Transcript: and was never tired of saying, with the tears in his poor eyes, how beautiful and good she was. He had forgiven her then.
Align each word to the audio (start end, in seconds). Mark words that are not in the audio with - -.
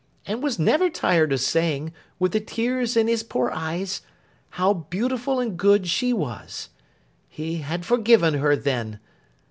and 0.25 0.41
was 0.41 0.57
never 0.57 0.89
tired 0.89 1.31
of 1.31 1.39
saying, 1.39 1.93
with 2.17 2.31
the 2.31 2.39
tears 2.39 2.97
in 2.97 3.07
his 3.07 3.21
poor 3.21 3.51
eyes, 3.53 4.01
how 4.49 4.73
beautiful 4.73 5.39
and 5.39 5.57
good 5.57 5.87
she 5.87 6.11
was. 6.11 6.69
He 7.29 7.57
had 7.57 7.85
forgiven 7.85 8.33
her 8.33 8.55
then. 8.55 8.99